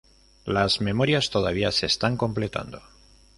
Las 0.45 0.81
memorias 0.81 1.29
todavía 1.29 1.71
se 1.71 1.85
están 1.85 2.17
completando. 2.17 2.81